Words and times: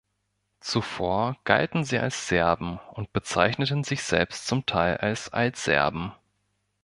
Zuvor 0.61 1.37
galten 1.43 1.83
sie 1.83 1.99
als 1.99 2.27
Serben 2.27 2.79
und 2.93 3.13
bezeichneten 3.13 3.83
sich 3.83 4.01
selbst 4.01 4.47
zum 4.47 4.65
Teil 4.65 4.97
als 4.97 5.31
"Alt-Serben". 5.31 6.11